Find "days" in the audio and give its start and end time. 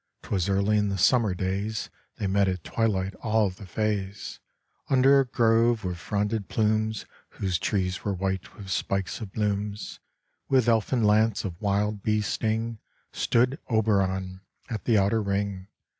1.35-1.91